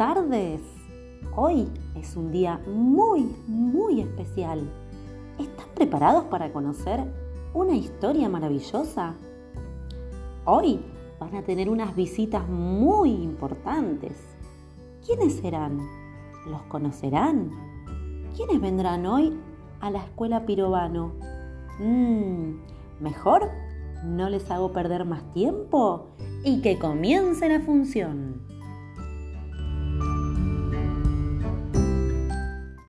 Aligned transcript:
tardes. 0.00 0.62
Hoy 1.36 1.68
es 1.94 2.16
un 2.16 2.32
día 2.32 2.58
muy, 2.66 3.36
muy 3.46 4.00
especial. 4.00 4.66
¿Están 5.38 5.66
preparados 5.74 6.24
para 6.24 6.54
conocer 6.54 7.04
una 7.52 7.76
historia 7.76 8.30
maravillosa? 8.30 9.14
Hoy 10.46 10.80
van 11.18 11.34
a 11.34 11.42
tener 11.42 11.68
unas 11.68 11.94
visitas 11.94 12.48
muy 12.48 13.10
importantes. 13.10 14.14
¿Quiénes 15.04 15.34
serán? 15.34 15.86
¿Los 16.46 16.62
conocerán? 16.62 17.50
¿Quiénes 18.34 18.58
vendrán 18.58 19.04
hoy 19.04 19.38
a 19.82 19.90
la 19.90 19.98
escuela 19.98 20.46
Pirovano? 20.46 21.12
Mmm, 21.78 22.54
mejor 23.00 23.50
no 24.02 24.30
les 24.30 24.50
hago 24.50 24.72
perder 24.72 25.04
más 25.04 25.30
tiempo 25.34 26.06
y 26.42 26.62
que 26.62 26.78
comience 26.78 27.46
la 27.50 27.60
función. 27.60 28.49